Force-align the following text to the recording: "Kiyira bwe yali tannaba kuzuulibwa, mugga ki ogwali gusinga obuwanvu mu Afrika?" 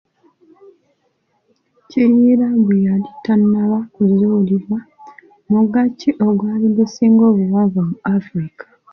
"Kiyira 1.89 2.47
bwe 2.63 2.77
yali 2.87 3.09
tannaba 3.25 3.77
kuzuulibwa, 3.93 4.77
mugga 5.51 5.81
ki 5.99 6.09
ogwali 6.27 6.67
gusinga 6.77 7.23
obuwanvu 7.31 7.79
mu 7.89 7.95
Afrika?" 8.17 8.63